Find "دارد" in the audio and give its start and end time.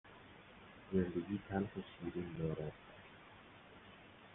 2.39-2.71